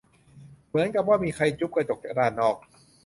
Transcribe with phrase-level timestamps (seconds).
[0.67, 2.57] เหมือนกับว่ามีใครจุ๊บกระจกจากด้านนอก